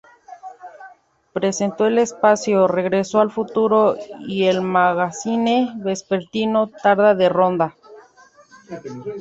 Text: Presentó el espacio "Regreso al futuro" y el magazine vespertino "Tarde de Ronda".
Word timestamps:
Presentó 1.31 1.85
el 1.85 1.99
espacio 1.99 2.67
"Regreso 2.67 3.19
al 3.21 3.29
futuro" 3.29 3.95
y 4.21 4.45
el 4.45 4.63
magazine 4.63 5.73
vespertino 5.75 6.71
"Tarde 6.81 7.13
de 7.13 7.29
Ronda". 7.29 7.75